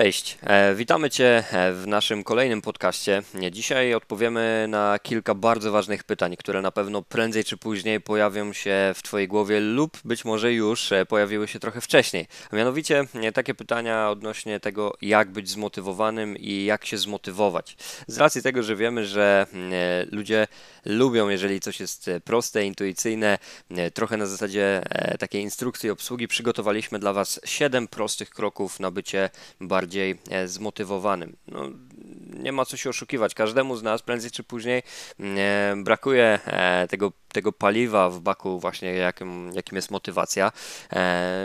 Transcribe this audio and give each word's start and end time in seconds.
Cześć, 0.00 0.38
e, 0.42 0.74
witamy 0.74 1.10
Cię 1.10 1.44
e, 1.52 1.72
w 1.72 1.86
naszym 1.86 2.24
kolejnym 2.24 2.62
podcaście. 2.62 3.22
Dzisiaj 3.50 3.94
odpowiemy 3.94 4.66
na 4.68 4.98
kilka 4.98 5.34
bardzo 5.34 5.72
ważnych 5.72 6.04
pytań, 6.04 6.36
które 6.36 6.62
na 6.62 6.70
pewno 6.70 7.02
prędzej 7.02 7.44
czy 7.44 7.56
później 7.56 8.00
pojawią 8.00 8.52
się 8.52 8.92
w 8.94 9.02
Twojej 9.02 9.28
głowie 9.28 9.60
lub 9.60 9.98
być 10.04 10.24
może 10.24 10.52
już 10.52 10.92
e, 10.92 11.06
pojawiły 11.06 11.48
się 11.48 11.58
trochę 11.58 11.80
wcześniej. 11.80 12.26
A 12.50 12.56
mianowicie 12.56 13.04
takie 13.34 13.54
pytania 13.54 14.10
odnośnie 14.10 14.60
tego, 14.60 14.92
jak 15.02 15.30
być 15.30 15.50
zmotywowanym 15.50 16.36
i 16.36 16.64
jak 16.64 16.84
się 16.86 16.98
zmotywować. 16.98 17.76
Z 18.06 18.18
racji 18.18 18.42
tego, 18.42 18.62
że 18.62 18.76
wiemy, 18.76 19.06
że 19.06 19.46
ludzie 20.12 20.46
lubią, 20.84 21.28
jeżeli 21.28 21.60
coś 21.60 21.80
jest 21.80 22.10
proste, 22.24 22.64
intuicyjne, 22.64 23.38
trochę 23.94 24.16
na 24.16 24.26
zasadzie 24.26 24.82
takiej 25.18 25.42
instrukcji 25.42 25.90
obsługi, 25.90 26.28
przygotowaliśmy 26.28 26.98
dla 26.98 27.12
Was 27.12 27.40
7 27.44 27.88
prostych 27.88 28.30
kroków 28.30 28.80
na 28.80 28.90
bycie 28.90 29.30
bardziej 29.60 29.89
e, 30.30 30.48
zmotywowanym. 30.48 31.36
No, 31.48 31.70
nie 32.34 32.52
ma 32.52 32.64
co 32.64 32.76
się 32.76 32.90
oszukiwać. 32.90 33.34
Każdemu 33.34 33.76
z 33.76 33.82
nas 33.82 34.02
prędzej 34.02 34.30
czy 34.30 34.44
później 34.44 34.82
e, 35.20 35.74
brakuje 35.76 36.38
e, 36.46 36.88
tego, 36.88 37.12
tego 37.32 37.52
paliwa 37.52 38.10
w 38.10 38.20
baku, 38.20 38.60
właśnie 38.60 38.94
jakim, 38.94 39.52
jakim 39.54 39.76
jest 39.76 39.90
motywacja. 39.90 40.52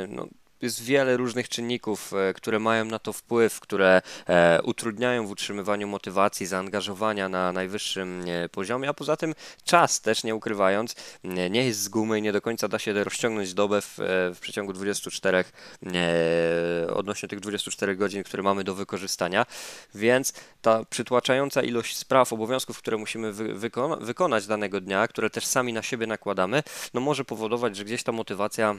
No, 0.08 0.28
jest 0.62 0.84
wiele 0.84 1.18
różnych 1.18 1.50
czynników, 1.50 2.14
e, 2.14 2.34
które 2.34 2.60
mają 2.60 2.86
na 2.86 3.00
to 3.00 3.14
wpływ, 3.14 3.60
które 3.60 4.02
e, 4.28 4.62
utrudniają 4.62 5.28
w 5.28 5.32
utrzymywaniu 5.32 5.88
motywacji, 5.88 6.46
zaangażowania 6.46 7.30
na 7.30 7.52
najwyższym 7.52 8.24
e, 8.28 8.50
poziomie, 8.50 8.90
a 8.90 8.94
poza 8.94 9.18
tym 9.18 9.36
czas 9.64 10.02
też 10.02 10.24
nie 10.24 10.36
ukrywając 10.36 10.96
nie 11.50 11.66
jest 11.66 11.80
z 11.80 11.88
gumy 11.88 12.20
i 12.20 12.22
nie 12.22 12.32
do 12.32 12.42
końca 12.42 12.68
da 12.68 12.80
się 12.80 13.04
rozciągnąć 13.04 13.54
dobę 13.54 13.82
w, 13.82 13.94
w 14.36 14.38
przeciągu 14.42 14.74
24 14.74 15.44
odnośnie 16.94 17.30
tych 17.30 17.40
24 17.40 17.96
godzin, 17.96 18.24
które 18.24 18.44
mamy 18.44 18.64
do 18.64 18.76
wykorzystania, 18.76 19.46
więc 19.96 20.34
ta 20.62 20.86
przytłaczająca 20.86 21.62
ilość 21.62 21.98
spraw, 21.98 22.34
obowiązków, 22.34 22.78
które 22.78 22.98
musimy 22.98 23.34
wykona 23.34 23.96
wykonać 23.96 24.48
danego 24.48 24.82
dnia, 24.82 25.08
które 25.08 25.30
też 25.30 25.46
sami 25.46 25.74
na 25.74 25.82
siebie 25.82 26.08
nakładamy, 26.08 26.64
no 26.94 27.02
może 27.02 27.26
powodować, 27.26 27.76
że 27.76 27.86
gdzieś 27.86 28.04
ta 28.04 28.12
motywacja 28.12 28.76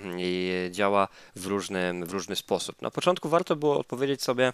działa 0.71 1.09
w 1.37 1.47
różnych 1.47 1.66
różny, 1.67 2.07
w 2.07 2.13
różny 2.13 2.37
sposób. 2.37 2.83
Na 2.83 2.91
początku 2.91 3.29
warto 3.29 3.57
było 3.57 3.79
odpowiedzieć 3.79 4.23
sobie, 4.23 4.53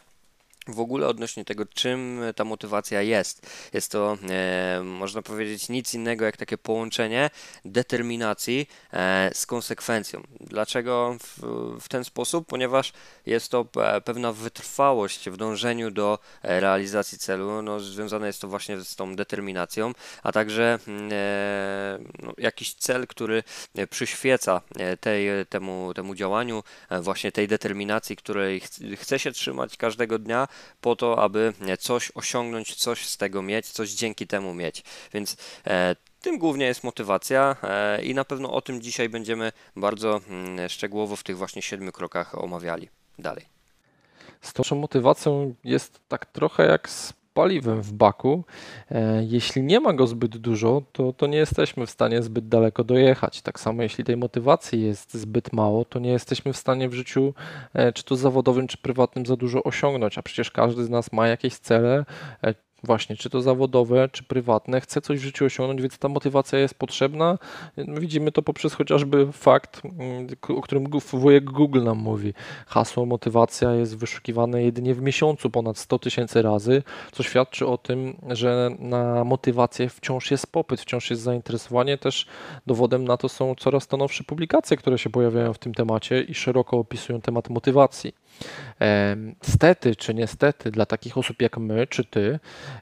w 0.68 0.80
ogóle 0.80 1.06
odnośnie 1.06 1.44
tego, 1.44 1.66
czym 1.66 2.20
ta 2.36 2.44
motywacja 2.44 3.02
jest. 3.02 3.46
Jest 3.72 3.92
to, 3.92 4.18
e, 4.30 4.82
można 4.84 5.22
powiedzieć, 5.22 5.68
nic 5.68 5.94
innego 5.94 6.24
jak 6.24 6.36
takie 6.36 6.58
połączenie 6.58 7.30
determinacji 7.64 8.68
e, 8.92 9.30
z 9.34 9.46
konsekwencją. 9.46 10.22
Dlaczego 10.40 11.16
w, 11.20 11.40
w, 11.80 11.88
ten 11.88 12.04
sposób? 12.04 12.46
Ponieważ 12.46 12.92
jest 13.26 13.50
to 13.50 13.66
pewna 14.04 14.32
wytrwałość 14.32 15.30
w 15.30 15.36
dążeniu 15.36 15.90
do 15.90 16.18
e, 16.42 16.60
realizacji 16.60 17.18
celu. 17.18 17.62
No, 17.62 17.80
związane 17.80 18.26
jest 18.26 18.40
to 18.40 18.48
właśnie 18.48 18.80
z 18.80 18.96
tą 18.96 19.16
determinacją, 19.16 19.92
a 20.22 20.32
także 20.32 20.78
e, 21.12 21.98
no, 22.22 22.32
jakiś 22.38 22.74
cel, 22.74 23.06
który 23.06 23.42
przyświeca 23.90 24.60
e, 24.78 24.96
tej, 24.96 25.46
temu, 25.46 25.94
temu 25.94 26.14
działaniu, 26.14 26.62
e, 26.88 27.00
właśnie 27.00 27.32
tej 27.32 27.48
determinacji, 27.48 28.16
której 28.16 28.60
ch 28.60 28.68
chce 28.96 29.18
się 29.18 29.32
trzymać 29.32 29.76
każdego 29.76 30.18
dnia 30.18 30.48
po 30.80 30.96
to, 30.96 31.22
aby 31.22 31.52
coś 31.78 32.12
osiągnąć, 32.14 32.74
coś 32.74 33.06
z 33.06 33.16
tego 33.16 33.42
mieć, 33.42 33.70
coś 33.70 33.90
dzięki 33.90 34.26
temu 34.26 34.54
mieć. 34.54 34.82
Więc 35.12 35.36
e, 35.66 35.96
tym 36.20 36.38
głównie 36.38 36.66
jest 36.66 36.84
motywacja 36.84 37.56
e, 37.62 38.02
i 38.02 38.14
na 38.14 38.24
pewno 38.24 38.52
o 38.52 38.62
tym 38.62 38.82
dzisiaj 38.82 39.08
będziemy 39.08 39.52
bardzo 39.76 40.20
mm, 40.28 40.68
szczegółowo 40.68 41.16
w 41.16 41.22
tych 41.22 41.36
właśnie 41.36 41.62
siedmiu 41.62 41.92
krokach 41.92 42.38
omawiali. 42.38 42.88
Dalej. 43.18 43.46
Z 44.40 44.52
tą 44.52 44.76
motywacją 44.76 45.54
jest 45.64 46.00
tak 46.08 46.26
trochę 46.26 46.66
jak 46.66 46.88
z 46.88 47.12
paliwem 47.34 47.82
w 47.82 47.92
baku. 47.92 48.44
E, 48.90 49.24
jeśli 49.24 49.62
nie 49.62 49.80
ma 49.80 49.92
go 49.92 50.06
zbyt 50.06 50.36
dużo, 50.36 50.82
to, 50.92 51.12
to 51.12 51.26
nie 51.26 51.38
jesteśmy 51.38 51.86
w 51.86 51.90
stanie 51.90 52.22
zbyt 52.22 52.48
daleko 52.48 52.84
dojechać. 52.84 53.42
Tak 53.42 53.60
samo 53.60 53.82
jeśli 53.82 54.04
tej 54.04 54.16
motywacji 54.16 54.82
jest 54.82 55.14
zbyt 55.14 55.52
mało, 55.52 55.84
to 55.84 55.98
nie 55.98 56.10
jesteśmy 56.10 56.52
w 56.52 56.56
stanie 56.56 56.88
w 56.88 56.94
życiu, 56.94 57.34
e, 57.74 57.92
czy 57.92 58.04
to 58.04 58.16
zawodowym, 58.16 58.66
czy 58.66 58.78
prywatnym, 58.78 59.26
za 59.26 59.36
dużo 59.36 59.62
osiągnąć. 59.62 60.18
A 60.18 60.22
przecież 60.22 60.50
każdy 60.50 60.84
z 60.84 60.90
nas 60.90 61.12
ma 61.12 61.28
jakieś 61.28 61.54
cele, 61.54 62.04
e, 62.44 62.54
właśnie, 62.84 63.16
czy 63.16 63.30
to 63.30 63.42
zawodowe, 63.42 64.08
czy 64.12 64.22
prywatne, 64.22 64.80
chce 64.80 65.00
coś 65.00 65.18
w 65.18 65.22
życiu 65.22 65.44
osiągnąć, 65.44 65.82
więc 65.82 65.98
ta 65.98 66.08
motywacja 66.08 66.58
jest 66.58 66.74
potrzebna. 66.74 67.38
Widzimy 67.76 68.32
to 68.32 68.42
poprzez 68.42 68.74
chociażby 68.74 69.32
fakt, 69.32 69.82
mm, 69.84 70.26
o 70.48 70.60
którym 70.60 70.86
wujek 71.12 71.44
Google 71.44 71.82
nam 71.82 71.98
mówi. 71.98 72.34
Hasło 72.66 73.06
motywacja 73.06 73.74
jest 73.74 73.96
wyszukiwane 73.96 74.62
jedynie 74.62 74.94
w 74.94 75.02
miesiącu 75.02 75.50
ponad 75.50 75.78
100 75.78 75.98
tysięcy 75.98 76.42
razy, 76.42 76.82
co 77.12 77.22
świadczy 77.22 77.66
o 77.66 77.78
tym, 77.78 78.16
że 78.30 78.70
na 78.78 79.24
motywację 79.24 79.88
wciąż 79.88 80.30
jest 80.30 80.52
popyt, 80.52 80.80
wciąż 80.80 81.10
jest 81.10 81.22
zainteresowanie. 81.22 81.98
Też 81.98 82.26
dowodem 82.66 83.04
na 83.04 83.16
to 83.16 83.28
są 83.28 83.54
coraz 83.54 83.86
to 83.86 83.96
nowsze 83.96 84.24
publikacje, 84.24 84.76
które 84.76 84.98
się 84.98 85.10
pojawiają 85.10 85.52
w 85.52 85.58
tym 85.58 85.74
temacie 85.74 86.22
i 86.22 86.34
szeroko 86.34 86.78
opisują 86.78 87.20
temat 87.20 87.50
motywacji. 87.50 88.21
Stety 89.42 89.96
czy 89.96 90.14
niestety 90.14 90.70
dla 90.70 90.86
takich 90.86 91.18
osób 91.18 91.42
jak 91.42 91.58
my 91.58 91.86
czy 91.86 92.04
ty 92.04 92.38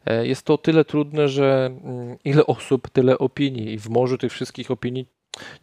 e, 0.06 0.26
jest 0.26 0.42
to 0.42 0.58
tyle 0.58 0.84
trudne, 0.84 1.28
że 1.28 1.70
mm, 1.84 2.16
ile 2.24 2.46
osób, 2.46 2.90
tyle 2.90 3.18
opinii 3.18 3.72
i 3.72 3.78
w 3.78 3.88
morzu 3.88 4.18
tych 4.18 4.32
wszystkich 4.32 4.70
opinii 4.70 5.06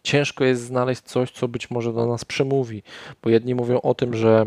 ciężko 0.02 0.44
jest 0.44 0.62
znaleźć 0.62 1.02
coś, 1.02 1.30
co 1.30 1.48
być 1.48 1.70
może 1.70 1.92
do 1.92 2.06
nas 2.06 2.24
przemówi, 2.24 2.82
bo 3.22 3.30
jedni 3.30 3.54
mówią 3.54 3.80
o 3.80 3.94
tym, 3.94 4.14
że 4.14 4.46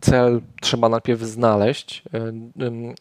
cel 0.00 0.40
trzeba 0.60 0.88
najpierw 0.88 1.20
znaleźć. 1.20 2.02
E, 2.14 2.32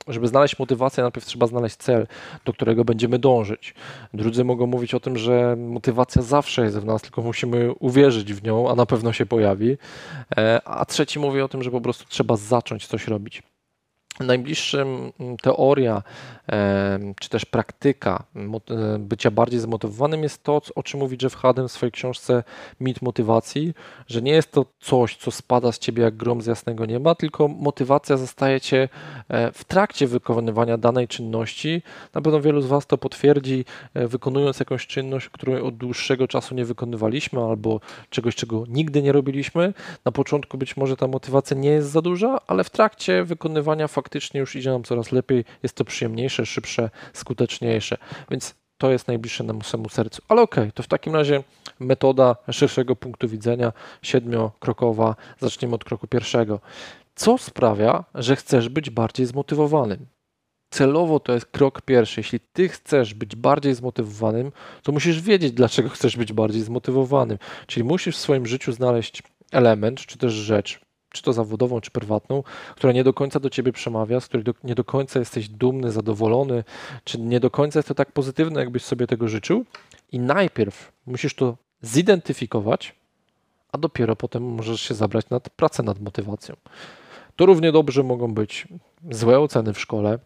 żeby 0.07 0.27
znaleźć 0.27 0.59
motywację, 0.59 1.03
najpierw 1.03 1.25
trzeba 1.25 1.47
znaleźć 1.47 1.75
cel, 1.75 2.07
do 2.45 2.53
którego 2.53 2.85
będziemy 2.85 3.19
dążyć. 3.19 3.73
Drudzy 4.13 4.43
mogą 4.43 4.67
mówić 4.67 4.93
o 4.93 4.99
tym, 4.99 5.17
że 5.17 5.55
motywacja 5.55 6.21
zawsze 6.21 6.63
jest 6.63 6.79
w 6.79 6.85
nas, 6.85 7.01
tylko 7.01 7.21
musimy 7.21 7.73
uwierzyć 7.73 8.33
w 8.33 8.43
nią, 8.43 8.69
a 8.69 8.75
na 8.75 8.85
pewno 8.85 9.13
się 9.13 9.25
pojawi. 9.25 9.77
E, 10.37 10.61
a 10.65 10.85
trzeci 10.85 11.19
mówi 11.19 11.41
o 11.41 11.47
tym, 11.47 11.63
że 11.63 11.71
po 11.71 11.81
prostu 11.81 12.05
trzeba 12.09 12.35
zacząć 12.35 12.87
coś 12.87 13.07
robić. 13.07 13.43
Najbliższym 14.19 15.11
teoria 15.41 16.03
czy 17.19 17.29
też 17.29 17.45
praktyka 17.45 18.23
e, 18.35 18.99
bycia 18.99 19.31
bardziej 19.31 19.59
zmotywowanym 19.59 20.23
jest 20.23 20.43
to, 20.43 20.61
o 20.75 20.83
czym 20.83 20.99
mówi 20.99 21.17
Jeff 21.21 21.35
Haddon 21.35 21.67
w 21.67 21.71
swojej 21.71 21.91
książce 21.91 22.43
Mit 22.79 23.01
Motywacji, 23.01 23.73
że 24.07 24.21
nie 24.21 24.31
jest 24.31 24.51
to 24.51 24.65
coś, 24.79 25.17
co 25.17 25.31
spada 25.31 25.71
z 25.71 25.79
ciebie 25.79 26.03
jak 26.03 26.17
grom 26.17 26.41
z 26.41 26.45
jasnego 26.45 26.85
nieba, 26.85 27.15
tylko 27.15 27.47
motywacja 27.47 28.17
zostaje 28.17 28.61
cię 28.61 28.89
e, 29.27 29.51
w 29.51 29.63
trakcie 29.63 30.07
wykonywania 30.07 30.77
danej 30.77 31.07
czynności. 31.07 31.81
Na 32.13 32.21
pewno 32.21 32.41
wielu 32.41 32.61
z 32.61 32.65
Was 32.65 32.87
to 32.87 32.97
potwierdzi, 32.97 33.65
e, 33.93 34.07
wykonując 34.07 34.59
jakąś 34.59 34.87
czynność, 34.87 35.29
którą 35.29 35.63
od 35.63 35.77
dłuższego 35.77 36.27
czasu 36.27 36.55
nie 36.55 36.65
wykonywaliśmy, 36.65 37.41
albo 37.41 37.79
czegoś, 38.09 38.35
czego 38.35 38.63
nigdy 38.67 39.01
nie 39.01 39.11
robiliśmy. 39.11 39.73
Na 40.05 40.11
początku 40.11 40.57
być 40.57 40.77
może 40.77 40.97
ta 40.97 41.07
motywacja 41.07 41.57
nie 41.57 41.69
jest 41.69 41.89
za 41.89 42.01
duża, 42.01 42.37
ale 42.47 42.63
w 42.63 42.69
trakcie 42.69 43.23
wykonywania 43.23 43.87
faktycznie 43.87 44.08
już 44.33 44.55
idzie 44.55 44.69
nam 44.69 44.83
coraz 44.83 45.11
lepiej, 45.11 45.45
jest 45.63 45.75
to 45.75 45.85
przyjemniejsze 45.85 46.45
szybsze, 46.45 46.89
skuteczniejsze. 47.13 47.97
Więc 48.31 48.55
to 48.77 48.91
jest 48.91 49.07
najbliższe 49.07 49.43
naszemu 49.43 49.89
sercu. 49.89 50.21
Ale 50.27 50.41
okej, 50.41 50.63
okay, 50.63 50.71
to 50.71 50.83
w 50.83 50.87
takim 50.87 51.15
razie 51.15 51.43
metoda 51.79 52.35
szerszego 52.51 52.95
punktu 52.95 53.27
widzenia, 53.27 53.73
siedmiokrokowa. 54.01 55.15
Zaczniemy 55.39 55.75
od 55.75 55.83
kroku 55.83 56.07
pierwszego. 56.07 56.59
Co 57.15 57.37
sprawia, 57.37 58.03
że 58.15 58.35
chcesz 58.35 58.69
być 58.69 58.89
bardziej 58.89 59.25
zmotywowanym? 59.25 60.05
Celowo 60.69 61.19
to 61.19 61.33
jest 61.33 61.45
krok 61.45 61.81
pierwszy. 61.81 62.19
Jeśli 62.19 62.39
ty 62.39 62.69
chcesz 62.69 63.13
być 63.13 63.35
bardziej 63.35 63.75
zmotywowanym, 63.75 64.51
to 64.83 64.91
musisz 64.91 65.21
wiedzieć, 65.21 65.51
dlaczego 65.51 65.89
chcesz 65.89 66.17
być 66.17 66.33
bardziej 66.33 66.61
zmotywowanym. 66.61 67.37
Czyli 67.67 67.83
musisz 67.83 68.15
w 68.15 68.19
swoim 68.19 68.45
życiu 68.45 68.71
znaleźć 68.71 69.23
element, 69.51 69.99
czy 69.99 70.17
też 70.17 70.33
rzecz, 70.33 70.79
czy 71.11 71.23
to 71.23 71.33
zawodową, 71.33 71.81
czy 71.81 71.91
prywatną, 71.91 72.43
która 72.75 72.93
nie 72.93 73.03
do 73.03 73.13
końca 73.13 73.39
do 73.39 73.49
ciebie 73.49 73.71
przemawia, 73.71 74.19
z 74.19 74.27
której 74.27 74.43
do, 74.43 74.53
nie 74.63 74.75
do 74.75 74.83
końca 74.83 75.19
jesteś 75.19 75.49
dumny, 75.49 75.91
zadowolony, 75.91 76.63
czy 77.03 77.19
nie 77.19 77.39
do 77.39 77.51
końca 77.51 77.79
jest 77.79 77.87
to 77.87 77.95
tak 77.95 78.11
pozytywne, 78.11 78.59
jakbyś 78.59 78.83
sobie 78.83 79.07
tego 79.07 79.27
życzył. 79.27 79.65
I 80.11 80.19
najpierw 80.19 80.91
musisz 81.05 81.33
to 81.33 81.57
zidentyfikować, 81.81 82.95
a 83.71 83.77
dopiero 83.77 84.15
potem 84.15 84.43
możesz 84.43 84.81
się 84.81 84.93
zabrać 84.93 85.29
nad 85.29 85.49
pracę 85.49 85.83
nad 85.83 85.99
motywacją. 85.99 86.55
To 87.35 87.45
równie 87.45 87.71
dobrze 87.71 88.03
mogą 88.03 88.33
być 88.33 88.67
złe 89.11 89.39
oceny 89.39 89.73
w 89.73 89.79
szkole, 89.79 90.19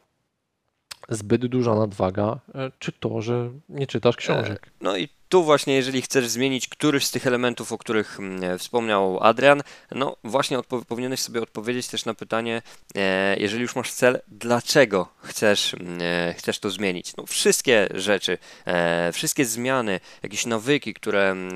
zbyt 1.09 1.45
duża 1.45 1.75
nadwaga, 1.75 2.39
e, 2.55 2.71
czy 2.79 2.91
to, 2.91 3.21
że 3.21 3.51
nie 3.69 3.87
czytasz 3.87 4.15
książek. 4.15 4.71
No 4.81 4.97
i 4.97 5.09
tu 5.33 5.43
właśnie, 5.43 5.75
jeżeli 5.75 6.01
chcesz 6.01 6.27
zmienić 6.27 6.67
któryś 6.67 7.05
z 7.05 7.11
tych 7.11 7.27
elementów, 7.27 7.71
o 7.71 7.77
których 7.77 8.19
mm, 8.19 8.59
wspomniał 8.59 9.23
Adrian, 9.23 9.61
no 9.91 10.17
właśnie 10.23 10.59
powinieneś 10.87 11.19
sobie 11.19 11.41
odpowiedzieć 11.41 11.87
też 11.87 12.05
na 12.05 12.13
pytanie, 12.13 12.61
e, 12.95 13.35
jeżeli 13.39 13.61
już 13.61 13.75
masz 13.75 13.91
cel, 13.91 14.21
dlaczego 14.27 15.07
chcesz, 15.17 15.73
mm, 15.73 15.99
e, 16.01 16.33
chcesz 16.37 16.59
to 16.59 16.69
zmienić? 16.69 17.15
No 17.17 17.25
wszystkie 17.25 17.87
rzeczy, 17.93 18.37
e, 18.65 19.11
wszystkie 19.13 19.45
zmiany, 19.45 19.99
jakieś 20.23 20.45
nawyki, 20.45 20.93
które 20.93 21.31
mm, 21.31 21.55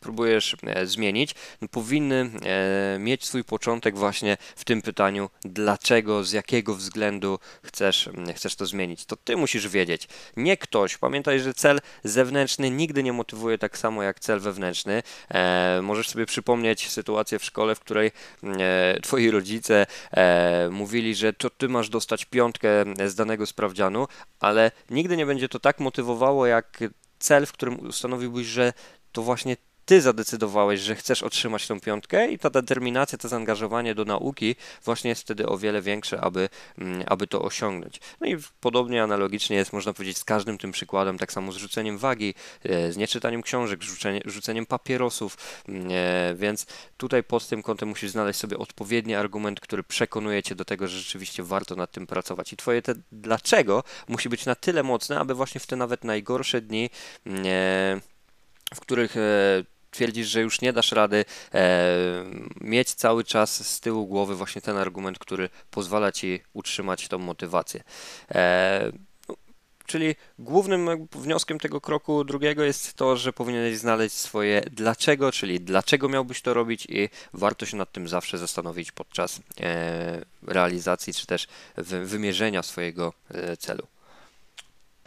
próbujesz 0.00 0.56
zmienić, 0.84 1.34
no 1.60 1.68
powinny 1.68 2.30
mieć 2.98 3.24
swój 3.24 3.44
początek 3.44 3.96
właśnie 3.96 4.36
w 4.56 4.64
tym 4.64 4.82
pytaniu, 4.82 5.30
dlaczego, 5.44 6.24
z 6.24 6.32
jakiego 6.32 6.74
względu 6.74 7.38
chcesz, 7.62 8.08
chcesz 8.36 8.54
to 8.56 8.66
zmienić. 8.66 9.04
To 9.04 9.16
ty 9.16 9.36
musisz 9.36 9.68
wiedzieć, 9.68 10.08
nie 10.36 10.56
ktoś. 10.56 10.96
Pamiętaj, 10.96 11.40
że 11.40 11.54
cel 11.54 11.80
zewnętrzny 12.04 12.75
nigdy 12.76 13.02
nie 13.02 13.12
motywuje 13.12 13.58
tak 13.58 13.78
samo 13.78 14.02
jak 14.02 14.20
cel 14.20 14.40
wewnętrzny. 14.40 15.02
E, 15.28 15.80
możesz 15.82 16.08
sobie 16.08 16.26
przypomnieć 16.26 16.90
sytuację 16.90 17.38
w 17.38 17.44
szkole, 17.44 17.74
w 17.74 17.80
której 17.80 18.12
e, 18.44 19.00
twoi 19.02 19.30
rodzice 19.30 19.86
e, 20.10 20.68
mówili, 20.70 21.14
że 21.14 21.32
to 21.32 21.50
ty 21.50 21.68
masz 21.68 21.88
dostać 21.88 22.24
piątkę 22.24 22.68
z 23.06 23.14
danego 23.14 23.46
sprawdzianu, 23.46 24.06
ale 24.40 24.70
nigdy 24.90 25.16
nie 25.16 25.26
będzie 25.26 25.48
to 25.48 25.60
tak 25.60 25.80
motywowało 25.80 26.46
jak 26.46 26.78
cel, 27.18 27.46
w 27.46 27.52
którym 27.52 27.80
ustanowiłbyś, 27.80 28.46
że 28.46 28.72
to 29.12 29.22
właśnie 29.22 29.56
ty 29.86 30.00
zadecydowałeś, 30.00 30.80
że 30.80 30.94
chcesz 30.94 31.22
otrzymać 31.22 31.66
tą 31.66 31.80
piątkę 31.80 32.30
i 32.30 32.38
ta 32.38 32.50
determinacja, 32.50 33.18
to 33.18 33.28
zaangażowanie 33.28 33.94
do 33.94 34.04
nauki 34.04 34.56
właśnie 34.84 35.08
jest 35.08 35.22
wtedy 35.22 35.46
o 35.48 35.58
wiele 35.58 35.82
większe, 35.82 36.20
aby, 36.20 36.48
mm, 36.78 37.02
aby 37.06 37.26
to 37.26 37.42
osiągnąć. 37.42 38.00
No 38.20 38.26
i 38.26 38.36
podobnie 38.60 39.02
analogicznie 39.02 39.56
jest, 39.56 39.72
można 39.72 39.92
powiedzieć, 39.92 40.18
z 40.18 40.24
każdym 40.24 40.58
tym 40.58 40.72
przykładem, 40.72 41.18
tak 41.18 41.32
samo 41.32 41.52
z 41.52 41.56
rzuceniem 41.56 41.98
wagi, 41.98 42.34
e, 42.64 42.92
z 42.92 42.96
nieczytaniem 42.96 43.42
książek, 43.42 43.82
rzuceniem, 43.82 44.22
rzuceniem 44.24 44.66
papierosów, 44.66 45.62
mm, 45.68 45.88
e, 45.90 46.34
więc 46.34 46.66
tutaj 46.96 47.24
pod 47.24 47.48
tym 47.48 47.62
kątem 47.62 47.88
musisz 47.88 48.10
znaleźć 48.10 48.40
sobie 48.40 48.58
odpowiedni 48.58 49.14
argument, 49.14 49.60
który 49.60 49.82
przekonuje 49.82 50.42
cię 50.42 50.54
do 50.54 50.64
tego, 50.64 50.88
że 50.88 50.98
rzeczywiście 50.98 51.42
warto 51.42 51.76
nad 51.76 51.90
tym 51.90 52.06
pracować. 52.06 52.52
I 52.52 52.56
twoje 52.56 52.82
te 52.82 52.94
dlaczego 53.12 53.84
musi 54.08 54.28
być 54.28 54.46
na 54.46 54.54
tyle 54.54 54.82
mocne, 54.82 55.18
aby 55.18 55.34
właśnie 55.34 55.60
w 55.60 55.66
te 55.66 55.76
nawet 55.76 56.04
najgorsze 56.04 56.60
dni 56.60 56.90
mm, 57.26 57.42
e, 57.46 58.00
w 58.74 58.80
których 58.80 59.16
twierdzisz, 59.96 60.28
że 60.28 60.40
już 60.40 60.60
nie 60.60 60.72
dasz 60.72 60.92
rady 60.92 61.24
e, 61.54 61.94
mieć 62.60 62.94
cały 62.94 63.24
czas 63.24 63.68
z 63.68 63.80
tyłu 63.80 64.06
głowy 64.06 64.34
właśnie 64.34 64.62
ten 64.62 64.76
argument, 64.76 65.18
który 65.18 65.48
pozwala 65.70 66.12
ci 66.12 66.40
utrzymać 66.52 67.08
tą 67.08 67.18
motywację. 67.18 67.82
E, 68.34 68.92
no, 69.28 69.34
Czyli 69.86 70.14
głównym 70.38 71.08
wnioskiem 71.12 71.58
tego 71.58 71.80
kroku 71.80 72.24
drugiego 72.24 72.64
jest 72.64 72.94
to, 72.94 73.16
że 73.16 73.32
powinieneś 73.32 73.78
znaleźć 73.78 74.16
swoje 74.16 74.62
dlaczego, 74.70 75.32
czyli 75.32 75.60
dlaczego 75.60 76.08
miałbyś 76.08 76.42
to 76.42 76.54
robić 76.54 76.86
i 76.88 77.08
warto 77.32 77.66
się 77.66 77.76
nad 77.76 77.92
tym 77.92 78.08
zawsze 78.08 78.38
zastanowić 78.38 78.92
podczas 78.92 79.40
e, 79.60 80.24
realizacji 80.46 81.14
czy 81.14 81.26
też 81.26 81.46
wymierzenia 82.02 82.62
swojego 82.62 83.12
e, 83.30 83.56
celu. 83.56 83.86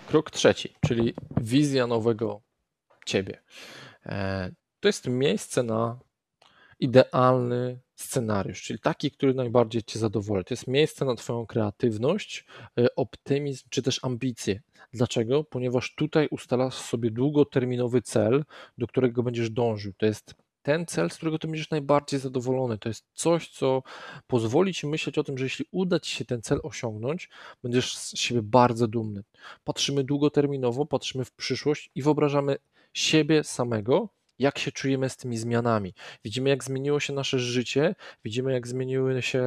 Krok 0.07 0.31
trzeci, 0.31 0.73
czyli 0.87 1.13
wizja 1.41 1.87
nowego 1.87 2.41
ciebie. 3.05 3.39
To 4.79 4.87
jest 4.87 5.07
miejsce 5.07 5.63
na 5.63 5.99
idealny 6.79 7.79
scenariusz, 7.95 8.61
czyli 8.61 8.79
taki, 8.79 9.11
który 9.11 9.33
najbardziej 9.33 9.83
Cię 9.83 9.99
zadowoli. 9.99 10.45
To 10.45 10.53
jest 10.53 10.67
miejsce 10.67 11.05
na 11.05 11.15
Twoją 11.15 11.45
kreatywność, 11.45 12.45
e, 12.79 12.95
optymizm 12.95 13.67
czy 13.69 13.81
też 13.81 13.99
ambicje. 14.03 14.61
Dlaczego? 14.93 15.43
Ponieważ 15.43 15.95
tutaj 15.95 16.27
ustalasz 16.31 16.73
sobie 16.73 17.11
długoterminowy 17.11 18.01
cel, 18.01 18.45
do 18.77 18.87
którego 18.87 19.23
będziesz 19.23 19.49
dążył. 19.49 19.93
To 19.97 20.05
jest 20.05 20.35
ten 20.61 20.85
cel, 20.85 21.09
z 21.09 21.15
którego 21.15 21.39
ty 21.39 21.47
będziesz 21.47 21.69
najbardziej 21.69 22.19
zadowolony. 22.19 22.77
To 22.77 22.89
jest 22.89 23.05
coś, 23.13 23.49
co 23.49 23.83
pozwoli 24.27 24.73
ci 24.73 24.87
myśleć 24.87 25.17
o 25.17 25.23
tym, 25.23 25.37
że 25.37 25.45
jeśli 25.45 25.65
uda 25.71 25.99
ci 25.99 26.15
się 26.15 26.25
ten 26.25 26.41
cel 26.41 26.59
osiągnąć, 26.63 27.29
będziesz 27.63 27.97
z 27.97 28.17
siebie 28.17 28.41
bardzo 28.41 28.87
dumny. 28.87 29.23
Patrzymy 29.63 30.03
długoterminowo, 30.03 30.85
patrzymy 30.85 31.25
w 31.25 31.31
przyszłość 31.31 31.91
i 31.95 32.01
wyobrażamy 32.01 32.57
siebie 32.93 33.43
samego 33.43 34.09
jak 34.39 34.59
się 34.59 34.71
czujemy 34.71 35.09
z 35.09 35.17
tymi 35.17 35.37
zmianami. 35.37 35.93
Widzimy, 36.23 36.49
jak 36.49 36.63
zmieniło 36.63 36.99
się 36.99 37.13
nasze 37.13 37.39
życie, 37.39 37.95
widzimy, 38.25 38.51
jak 38.53 38.67
zmieniły 38.67 39.21
się 39.21 39.43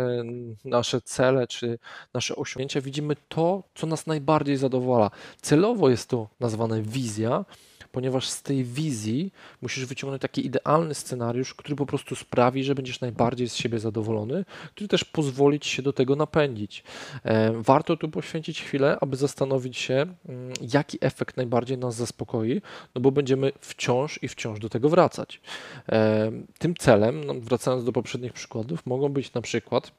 nasze 0.65 1.01
cele 1.01 1.47
czy 1.47 1.79
nasze 2.15 2.37
osiągnięcia, 2.37 2.81
widzimy 2.81 3.17
to, 3.29 3.63
co 3.75 3.87
nas 3.87 4.07
najbardziej 4.07 4.57
zadowala. 4.57 5.11
Celowo 5.43 5.91
jest 5.91 6.09
to 6.09 6.29
nazwane 6.41 6.83
wizja, 6.83 7.45
ponieważ 7.93 8.29
z 8.29 8.43
tej 8.43 8.65
wizji 8.65 9.33
musisz 9.63 9.87
wyciągnąć 9.87 10.23
taki 10.23 10.47
idealny 10.47 10.95
scenariusz, 10.95 11.55
który 11.55 11.77
po 11.77 11.87
prostu 11.87 12.17
sprawi, 12.17 12.65
że 12.65 12.75
będziesz 12.75 13.01
najbardziej 13.01 13.49
z 13.49 13.55
siebie 13.55 13.79
zadowolony, 13.79 14.45
który 14.75 14.89
też 14.89 15.05
pozwoli 15.05 15.61
ci 15.61 15.71
się 15.71 15.83
do 15.83 15.93
tego 15.93 16.17
napędzić. 16.17 16.85
E, 17.25 17.53
warto 17.53 17.97
tu 17.97 18.09
poświęcić 18.09 18.63
chwilę, 18.63 18.99
aby 19.01 19.17
zastanowić 19.17 19.79
się, 19.79 19.95
mm, 19.95 20.53
jaki 20.73 20.99
efekt 21.01 21.37
najbardziej 21.37 21.79
nas 21.79 21.95
zaspokoi, 21.95 22.63
no 22.95 23.01
bo 23.01 23.13
będziemy 23.13 23.53
wciąż 23.61 24.23
i 24.23 24.29
wciąż 24.29 24.61
do 24.61 24.69
tego 24.69 24.89
wracać. 24.89 25.41
E, 25.89 26.33
tym 26.59 26.75
celem, 26.75 27.25
no 27.25 27.35
wracając 27.35 27.85
do 27.85 27.93
poprzednich 27.93 28.33
przykładów, 28.33 28.87
mogą 28.87 29.09
być 29.09 29.33
na 29.33 29.41
przykład 29.41 29.93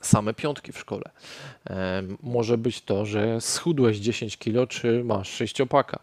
same 0.00 0.34
piątki 0.34 0.72
w 0.72 0.78
szkole. 0.78 1.10
Może 2.22 2.58
być 2.58 2.82
to, 2.82 3.06
że 3.06 3.40
schudłeś 3.40 3.98
10 3.98 4.36
kilo, 4.36 4.66
czy 4.66 5.04
masz 5.04 5.28
sześciopaka. 5.28 5.98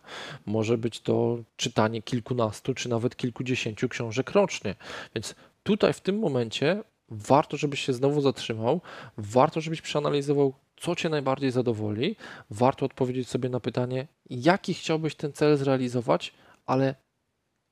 Może 0.45 0.77
być 0.77 1.01
to 1.01 1.37
czytanie 1.55 2.01
kilkunastu, 2.01 2.73
czy 2.73 2.89
nawet 2.89 3.15
kilkudziesięciu 3.15 3.89
książek 3.89 4.31
rocznie. 4.31 4.75
Więc 5.15 5.35
tutaj 5.63 5.93
w 5.93 6.01
tym 6.01 6.19
momencie 6.19 6.83
warto, 7.09 7.57
żebyś 7.57 7.81
się 7.81 7.93
znowu 7.93 8.21
zatrzymał, 8.21 8.81
warto, 9.17 9.61
żebyś 9.61 9.81
przeanalizował, 9.81 10.53
co 10.77 10.95
Cię 10.95 11.09
najbardziej 11.09 11.51
zadowoli, 11.51 12.15
warto 12.49 12.85
odpowiedzieć 12.85 13.29
sobie 13.29 13.49
na 13.49 13.59
pytanie, 13.59 14.07
jaki 14.29 14.73
chciałbyś 14.73 15.15
ten 15.15 15.33
cel 15.33 15.57
zrealizować, 15.57 16.33
ale 16.65 16.95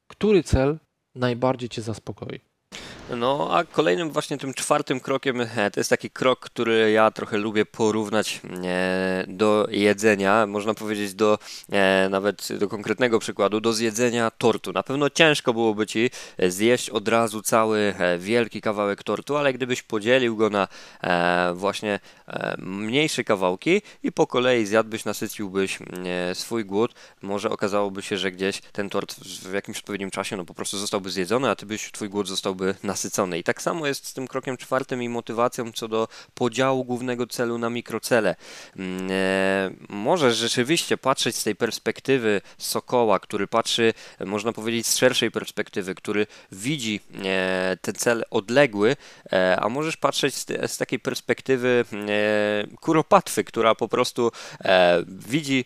który 0.07 0.43
cel 0.43 0.77
najbardziej 1.15 1.69
Cię 1.69 1.81
zaspokoi. 1.81 2.39
No, 3.09 3.49
a 3.51 3.63
kolejnym 3.63 4.11
właśnie 4.11 4.37
tym 4.37 4.53
czwartym 4.53 4.99
krokiem 4.99 5.41
e, 5.41 5.71
to 5.71 5.79
jest 5.79 5.89
taki 5.89 6.09
krok, 6.09 6.39
który 6.39 6.91
ja 6.91 7.11
trochę 7.11 7.37
lubię 7.37 7.65
porównać 7.65 8.41
e, 8.63 9.25
do 9.27 9.67
jedzenia, 9.71 10.47
można 10.47 10.73
powiedzieć 10.73 11.13
do 11.13 11.39
e, 11.71 12.09
nawet 12.09 12.47
do 12.59 12.67
konkretnego 12.67 13.19
przykładu, 13.19 13.61
do 13.61 13.73
zjedzenia 13.73 14.31
tortu. 14.31 14.71
Na 14.71 14.83
pewno 14.83 15.09
ciężko 15.09 15.53
byłoby 15.53 15.87
ci 15.87 16.09
zjeść 16.47 16.89
od 16.89 17.07
razu 17.07 17.41
cały 17.41 17.93
wielki 18.19 18.61
kawałek 18.61 19.03
tortu, 19.03 19.37
ale 19.37 19.53
gdybyś 19.53 19.83
podzielił 19.83 20.35
go 20.35 20.49
na 20.49 20.67
właśnie 21.53 21.99
mniejsze 22.57 23.23
kawałki 23.23 23.81
i 24.03 24.11
po 24.11 24.27
kolei 24.27 24.65
zjadłbyś, 24.65 25.05
nasyciłbyś 25.05 25.79
swój 26.33 26.65
głód, 26.65 26.93
może 27.21 27.49
okazałoby 27.49 28.01
się, 28.01 28.17
że 28.17 28.31
gdzieś 28.31 28.61
ten 28.61 28.89
tort 28.89 29.15
w 29.23 29.53
jakimś 29.53 29.77
odpowiednim 29.77 30.11
czasie 30.11 30.37
no 30.37 30.45
po 30.45 30.53
prostu 30.53 30.77
zostałby 30.77 31.09
zjedzony, 31.09 31.49
a 31.49 31.55
ty 31.55 31.65
byś, 31.65 31.91
twój 31.91 32.09
głód 32.09 32.27
zostałby 32.27 32.75
nasycony 32.83 32.94
I 33.39 33.43
tak 33.43 33.61
samo 33.61 33.87
jest 33.87 34.07
z 34.07 34.13
tym 34.13 34.27
krokiem 34.27 34.57
czwartym 34.57 35.03
i 35.03 35.09
motywacją 35.09 35.71
co 35.71 35.87
do 35.87 36.07
podziału 36.33 36.85
głównego 36.85 37.27
celu 37.27 37.57
na 37.57 37.69
mikrocele. 37.69 38.35
Mm, 38.75 39.07
e, 39.11 39.71
możesz 39.89 40.37
rzeczywiście 40.37 40.97
patrzeć 40.97 41.35
z 41.35 41.43
tej 41.43 41.55
perspektywy 41.55 42.41
sokoła, 42.57 43.19
który 43.19 43.47
patrzy, 43.47 43.93
można 44.25 44.53
powiedzieć, 44.53 44.87
z 44.87 44.97
szerszej 44.97 45.31
perspektywy, 45.31 45.95
który 45.95 46.27
widzi 46.51 46.99
e, 47.25 47.77
ten 47.81 47.95
cel 47.95 48.23
odległy, 48.31 48.95
e, 49.33 49.59
a 49.59 49.69
możesz 49.69 49.97
patrzeć 49.97 50.35
z 50.67 50.77
takiej 50.77 50.99
perspektywy 50.99 51.85
kuropatwy, 52.81 53.43
która 53.43 53.75
po 53.75 53.87
prostu 53.87 54.31
widzi 55.07 55.65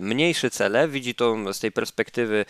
mniejsze 0.00 0.50
cele, 0.50 0.88
widzi 0.88 1.14
to 1.14 1.54
z 1.54 1.60
tej 1.60 1.72
perspektywy 1.72 2.44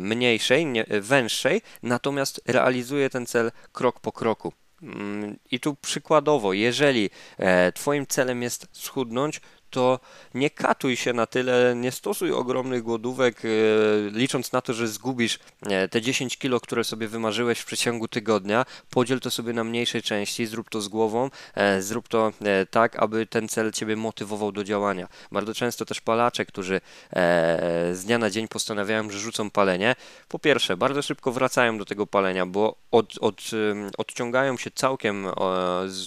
mniejszej, 0.00 0.66
węższej, 1.00 1.62
natomiast 1.82 2.40
realizuje 2.46 3.10
ten 3.10 3.26
cel 3.26 3.52
krok 3.72 4.00
po 4.00 4.12
kroku. 4.12 4.52
Mm, 4.82 5.38
I 5.50 5.60
tu 5.60 5.74
przykładowo, 5.74 6.52
jeżeli 6.52 7.10
e, 7.38 7.72
Twoim 7.72 8.06
celem 8.06 8.42
jest 8.42 8.68
schudnąć, 8.72 9.40
to 9.70 10.00
nie 10.34 10.50
katuj 10.50 10.96
się 10.96 11.12
na 11.12 11.26
tyle, 11.26 11.74
nie 11.76 11.92
stosuj 11.92 12.32
ogromnych 12.32 12.82
głodówek, 12.82 13.42
e, 13.44 13.48
licząc 14.10 14.52
na 14.52 14.60
to, 14.60 14.74
że 14.74 14.88
zgubisz 14.88 15.38
e, 15.62 15.88
te 15.88 16.02
10 16.02 16.38
kilo, 16.38 16.60
które 16.60 16.84
sobie 16.84 17.08
wymarzyłeś 17.08 17.58
w 17.58 17.66
przeciągu 17.66 18.08
tygodnia. 18.08 18.64
Podziel 18.90 19.20
to 19.20 19.30
sobie 19.30 19.52
na 19.52 19.64
mniejszej 19.64 20.02
części, 20.02 20.46
zrób 20.46 20.70
to 20.70 20.80
z 20.80 20.88
głową, 20.88 21.30
e, 21.54 21.82
zrób 21.82 22.08
to 22.08 22.32
tak, 22.70 22.96
aby 22.96 23.26
ten 23.26 23.48
cel 23.48 23.72
Ciebie 23.72 23.96
motywował 23.96 24.52
do 24.52 24.64
działania. 24.64 25.08
Bardzo 25.32 25.54
często 25.54 25.84
też 25.84 26.00
palacze, 26.00 26.46
którzy 26.46 26.80
z 27.92 28.04
dnia 28.04 28.18
na 28.18 28.30
dzień 28.30 28.48
postanawiają, 28.48 29.10
że 29.10 29.18
rzucą 29.18 29.50
palenie, 29.50 29.94
po 30.28 30.38
pierwsze, 30.38 30.76
bardzo 30.76 31.02
szybko 31.02 31.32
wracają 31.32 31.78
do 31.78 31.84
tego 31.84 32.06
palenia, 32.06 32.46
bo 32.46 32.76
od, 32.90 33.18
od, 33.20 33.42
odciągają 33.98 34.56
się 34.56 34.70
całkiem, 34.70 35.26